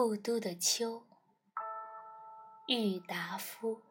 [0.00, 1.02] 故都的秋，
[2.68, 3.82] 郁达夫。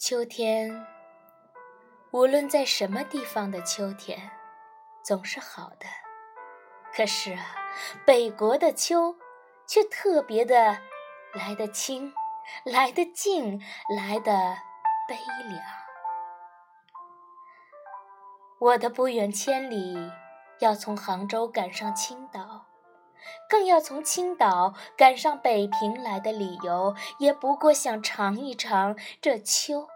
[0.00, 0.84] 秋天，
[2.10, 4.28] 无论在什么地方的秋天，
[5.04, 5.86] 总是好的。
[6.92, 7.54] 可是啊，
[8.04, 9.16] 北国的秋，
[9.68, 10.76] 却特别的
[11.32, 12.12] 来得清，
[12.64, 13.62] 来得静，
[13.96, 14.32] 来得
[15.06, 15.14] 悲
[15.48, 15.91] 凉。
[18.62, 20.12] 我的不远千里，
[20.60, 22.66] 要从杭州赶上青岛，
[23.48, 29.88] 更要从青岛赶上北平来的理由，也不过想尝一尝这秋，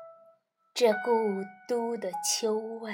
[0.74, 2.92] 这故都的秋味。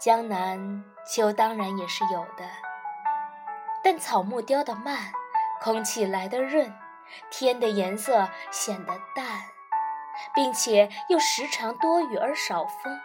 [0.00, 2.44] 江南秋当然也是有的，
[3.84, 5.12] 但草木凋得慢，
[5.62, 6.74] 空气来得润，
[7.30, 9.57] 天的颜色显得淡。
[10.34, 13.00] 并且又时常多雨而少风。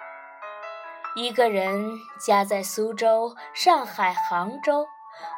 [1.15, 4.87] 一个人夹在苏州、上海、杭州，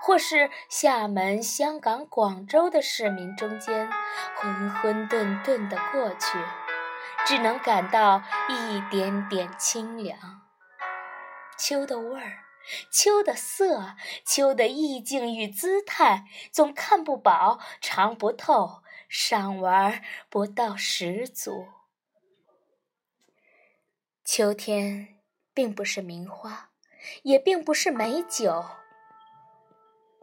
[0.02, 3.92] 或是厦门、香港、广州的市民中间，
[4.38, 6.40] 浑浑沌沌地过去，
[7.26, 10.18] 只能感到一点点清凉。
[11.58, 12.40] 秋的味儿，
[12.90, 18.81] 秋的色，秋的意境与姿态，总看不饱，尝不透。
[19.08, 21.67] 赏玩不到十足。
[24.23, 25.20] 秋天
[25.53, 26.72] 并不是名花，
[27.23, 28.66] 也并不是美酒。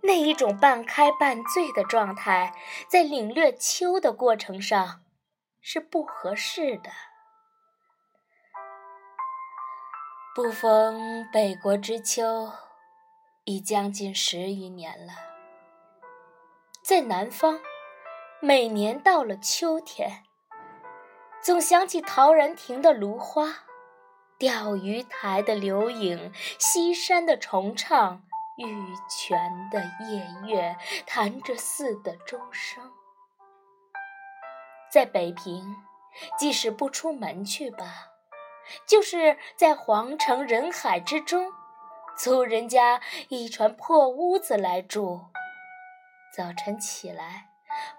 [0.02, 2.54] 那一种半开半醉的状态，
[2.88, 5.04] 在领略秋的过程上
[5.60, 6.90] 是不合适的。
[10.34, 12.52] 不逢北国之秋，
[13.44, 15.12] 已将近十余年了。
[16.82, 17.60] 在南方。
[18.44, 20.24] 每年到了秋天，
[21.40, 23.46] 总想起陶然亭的芦花，
[24.36, 28.20] 钓鱼台的柳影，西山的重唱，
[28.56, 29.38] 玉泉
[29.70, 32.90] 的夜月，潭柘寺的钟声。
[34.90, 35.76] 在北平，
[36.36, 38.08] 即使不出门去吧，
[38.84, 41.52] 就是在皇城人海之中，
[42.18, 45.26] 租人家一船破屋子来住，
[46.36, 47.51] 早晨起来。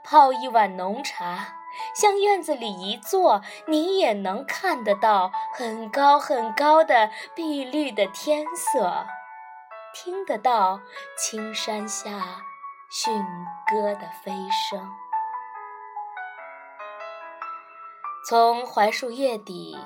[0.04, 1.56] 泡一碗浓茶，
[1.96, 9.06] 向院子里一坐，你也能看得到很高很高的碧绿的天色，
[9.94, 10.82] 听得到
[11.18, 12.44] 青山下
[12.92, 13.26] 驯
[13.72, 14.32] 鸽的飞
[14.70, 14.92] 声。
[18.28, 19.78] 从槐树叶底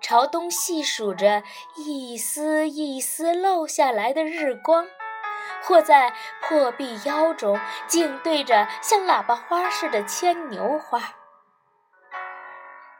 [0.00, 1.42] 朝东细数着
[1.76, 4.86] 一丝一丝漏下来的日光。
[5.62, 11.16] 或在破壁腰中，竟对着像喇叭花似的牵牛花，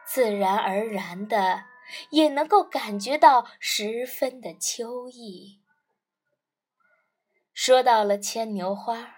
[0.05, 1.65] 自然而然的
[2.09, 5.61] 也能够感觉到十分的秋意。
[7.53, 9.15] 说到了牵牛花，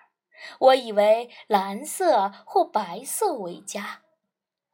[0.59, 4.01] 我以为蓝色或白色为佳，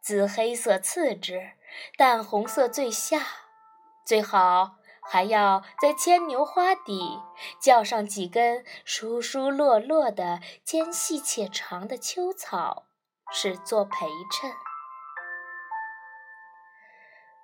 [0.01, 1.51] 紫黑色次之，
[1.97, 3.21] 淡红色最下，
[4.05, 4.78] 最好。
[5.11, 7.19] 还要在牵牛花底
[7.59, 12.85] 浇上几根疏疏落落的、尖细且长的秋草，
[13.31, 14.51] 是做陪衬。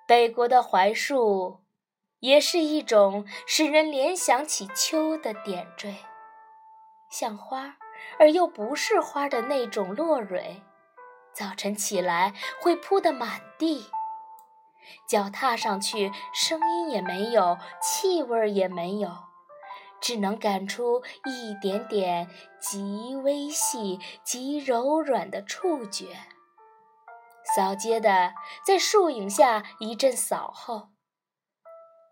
[0.06, 1.64] 北国的槐树
[2.20, 5.96] 也是一种使人联想起秋的点缀，
[7.10, 7.78] 像花
[8.20, 10.62] 而又不是花的那种落蕊，
[11.32, 13.90] 早晨起来会铺得满地。
[15.08, 19.10] 脚踏上去，声音也没有，气味也没有，
[20.00, 22.28] 只能感出一点点
[22.60, 26.18] 极微细、极柔软的触觉。
[27.54, 28.34] 扫街的
[28.66, 30.88] 在树影下一阵扫后，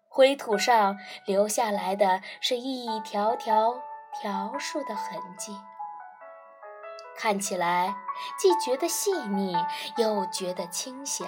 [0.09, 0.97] 灰土上
[1.27, 3.81] 留下来的是一条条
[4.21, 5.59] 条数的痕迹，
[7.17, 7.97] 看起来
[8.38, 9.56] 既觉得细腻，
[9.97, 11.26] 又觉得清闲。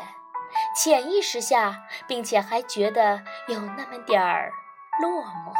[0.76, 4.52] 潜意识下，并且还觉得有那么点儿
[5.00, 5.54] 落寞。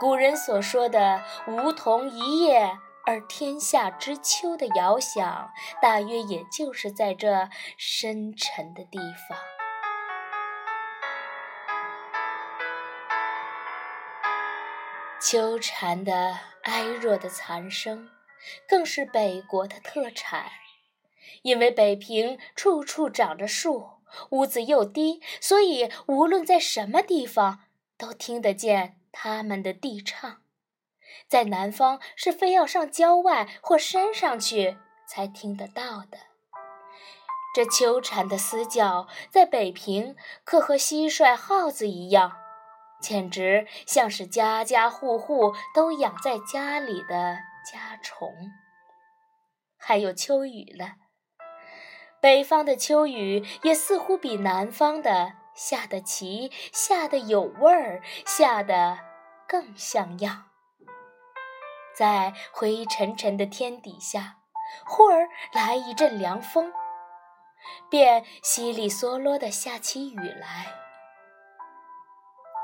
[0.00, 5.52] 古人所说的“梧桐一叶而天下知秋”的遥想，
[5.82, 8.98] 大约也就是在这深沉的地
[9.28, 9.38] 方。
[15.20, 18.10] 秋蝉的哀弱的残声，
[18.68, 20.50] 更是北国的特产。
[21.42, 23.90] 因为北平处处长着树，
[24.30, 27.60] 屋子又低，所以无论在什么地方
[27.96, 30.42] 都听得见他们的低唱。
[31.28, 34.76] 在南方是非要上郊外或山上去
[35.06, 36.18] 才听得到的。
[37.54, 42.36] 这秋蝉的嘶叫，在北平可和蟋蟀、耗子一样，
[43.00, 48.34] 简直像是家家户户都养在家里的家虫。
[49.76, 50.96] 还有秋雨了，
[52.24, 58.96] 北方的秋雨也似乎比南方的下得齐、下得有味儿、下得
[59.46, 60.44] 更像样。
[61.94, 64.38] 在灰沉沉的天底下，
[64.86, 66.72] 忽而来一阵凉风。
[67.90, 70.68] 便稀里嗦啰地下起雨来，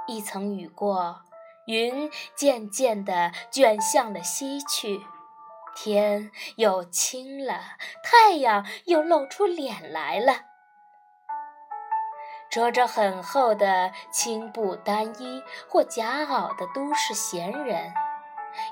[0.06, 1.20] 一层雨过，
[1.66, 5.02] 云渐渐地卷向了西去，
[5.82, 7.58] 天又清了，
[8.04, 10.34] 太阳又露出脸来了。
[12.50, 17.94] 着着很厚的青布单衣或夹袄的都市闲人。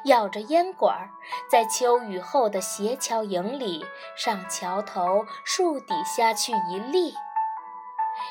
[0.04, 1.08] 咬着烟管，
[1.50, 7.14] 在秋雨后的斜桥营里，上桥头、树底下去一立，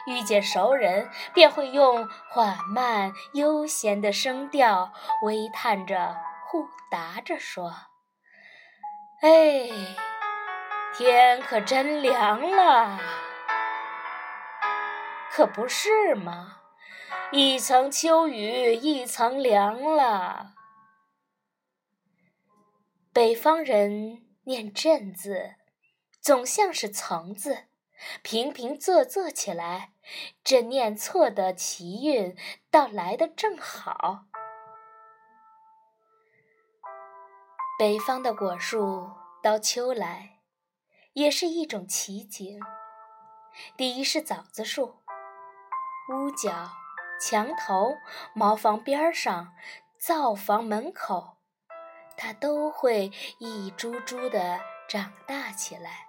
[0.06, 4.92] 遇见熟人，便会用缓慢悠闲的声调，
[5.24, 6.16] 微叹着，
[6.46, 7.74] 互答着说
[9.20, 9.68] ：“哎，
[10.96, 13.00] 天可真凉了，
[15.32, 16.62] 可不是吗？
[17.32, 20.54] 一层秋雨一层凉了。”
[23.12, 25.56] 北方人念“震”字，
[26.22, 27.70] 总像是“层”字，
[28.22, 29.94] 平平仄仄起来，
[30.44, 32.38] 这念错的奇韵
[32.70, 34.27] 倒来得正好。
[37.80, 39.08] 北方的果树
[39.44, 40.40] 到秋来，
[41.14, 42.60] 也是一种奇景。
[43.78, 44.96] 第一是枣子树，
[46.10, 46.72] 屋角、
[47.22, 47.94] 墙头、
[48.34, 49.54] 茅房边上、
[50.00, 51.38] 灶房门口。
[52.18, 54.60] 它都会一株株地
[54.90, 56.08] 长大起来，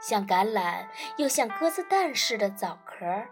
[0.00, 3.26] 像橄榄又像鸽子蛋似的枣壳，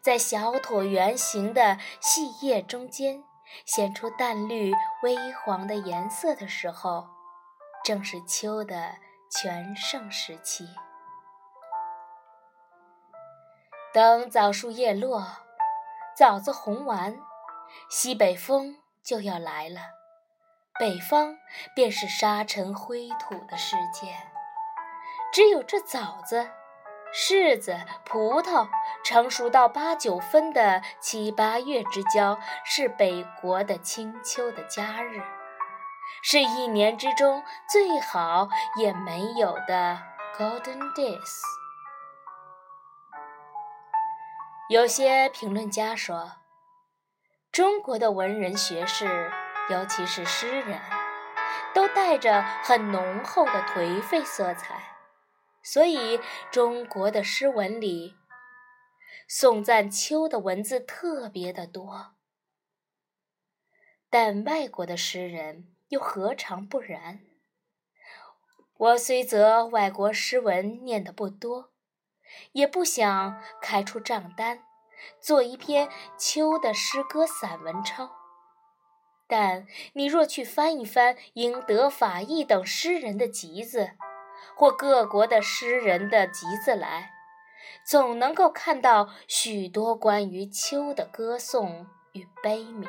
[0.00, 3.22] 在小椭圆形的细叶中间
[3.66, 7.06] 显出淡绿微黄的颜色的时候，
[7.84, 8.96] 正是秋的
[9.30, 10.68] 全盛时期。
[13.92, 15.24] 等枣树叶落，
[16.16, 17.16] 枣子红完，
[17.88, 19.80] 西北风就要来了。
[20.80, 21.36] 北方
[21.76, 24.16] 便是沙尘灰土的世界，
[25.32, 26.50] 只有这枣子、
[27.14, 28.68] 柿子、葡萄
[29.04, 35.22] 成熟到八九分的七八月之交，是北国的清秋的佳日，
[36.24, 39.98] 是一年之中最好也没有的
[40.36, 41.40] golden days。
[44.68, 46.32] 有些评论家说，
[47.52, 49.32] 中国的文人学士。
[49.70, 50.78] 尤其是诗人，
[51.72, 54.74] 都带着很浓厚的颓废色彩，
[55.64, 56.20] 所以
[56.52, 58.14] 中国的诗文里
[59.26, 62.14] 颂赞秋的文字特别的多。
[64.10, 67.20] 但外国的诗人又何尝不然？
[68.76, 71.72] 我虽则外国诗文念得不多，
[72.52, 74.64] 也不想开出账单，
[75.20, 75.88] 做一篇
[76.18, 78.12] 秋的诗歌散文抄。
[79.26, 83.92] 但你若去翻一翻英德法意等诗人的集子，
[84.56, 87.12] 或各国的诗人的集子来，
[87.84, 92.88] 总能够看到许多关于秋的歌颂与悲鸣。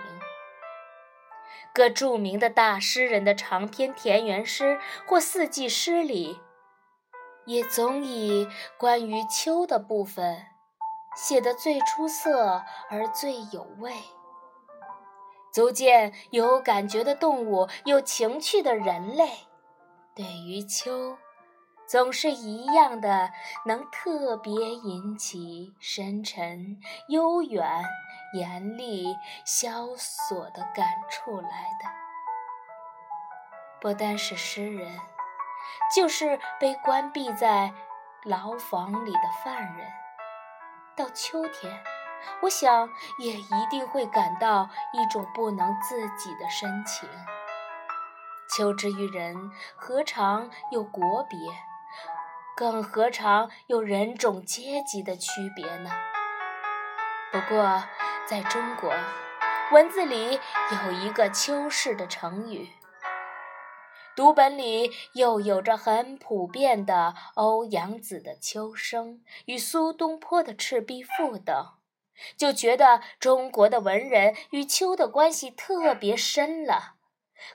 [1.73, 6.39] 各著名的大诗人的长篇田园诗或四季诗里，
[7.45, 10.45] 也总以关于秋的部分
[11.17, 13.91] 写得最出色而最有味。
[15.51, 19.29] 足见有感觉的动物，有情趣的人类，
[20.13, 21.17] 对于秋，
[21.87, 23.31] 总是一样的，
[23.65, 27.85] 能特别引起深沉、悠远、
[28.33, 29.15] 严厉、
[29.45, 31.89] 萧索的感触来的。
[33.79, 34.99] 不单是诗人，
[35.95, 37.71] 就是被关闭在
[38.23, 39.87] 牢房里的犯人，
[40.95, 41.83] 到秋天。
[42.41, 42.89] 我想，
[43.19, 47.07] 也一定会感到一种不能自己的深情。
[48.49, 51.37] 求之于人，何尝有国别？
[52.57, 55.89] 更何尝有人种阶级的区别呢？
[57.29, 57.83] 不过，
[58.25, 58.93] 在中国，
[59.73, 60.39] 文字里
[60.85, 62.69] 有一个“秋氏”的成语，
[64.15, 69.15] 读本里又有着很普遍的欧阳子的《秋声》
[69.47, 71.73] 与苏东坡的《赤壁赋》等。
[72.37, 76.94] 就觉得中国的文人与秋的关系特别深了。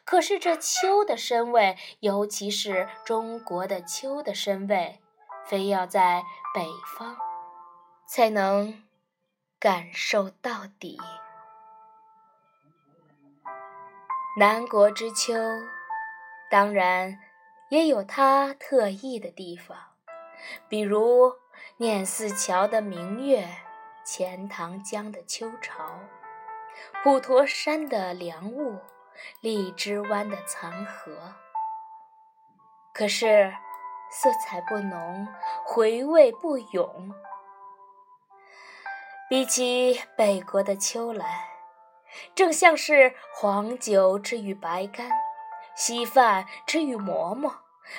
[0.04, 5.00] 可是这秋的深味，尤其是中国的秋的深味，
[5.46, 6.22] 非要在
[6.54, 7.16] 北方
[8.06, 8.82] 才能
[9.58, 10.98] 感受到底。
[14.38, 15.34] 南国之秋，
[16.50, 17.18] 当然
[17.68, 19.76] 也有它特异的地方，
[20.68, 21.34] 比如
[21.78, 23.48] 念四桥的明月，
[24.04, 25.98] 钱塘江的秋潮，
[27.02, 28.78] 普陀山的凉雾，
[29.40, 31.34] 荔枝湾的残荷。
[32.92, 33.52] 可是，
[34.10, 35.28] 色彩不浓，
[35.64, 37.14] 回味不永。
[39.28, 41.48] 比起北国的秋来，
[42.34, 45.08] 正像是黄酒之于白干，
[45.76, 47.54] 稀饭之于馍馍，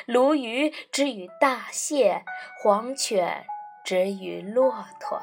[0.06, 2.26] 鲈鱼之于大蟹，
[2.62, 3.46] 黄犬
[3.86, 5.22] 之于骆驼。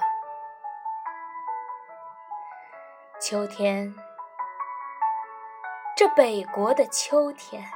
[3.21, 3.95] 秋天，
[5.99, 7.73] 这北国的秋天。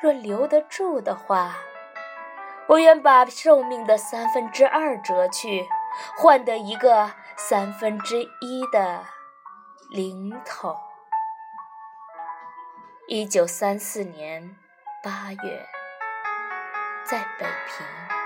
[0.00, 1.54] 若留得住的话，
[2.66, 5.68] 我愿把寿命的三分之二折去，
[6.16, 9.04] 换得一个三分之一的
[9.90, 10.74] 零头。
[13.06, 14.56] 一九三四年
[15.02, 15.68] 八月，
[17.04, 18.17] 在北平。